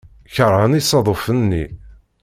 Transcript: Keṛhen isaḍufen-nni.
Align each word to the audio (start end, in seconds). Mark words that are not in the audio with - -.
Keṛhen 0.33 0.77
isaḍufen-nni. 0.79 1.65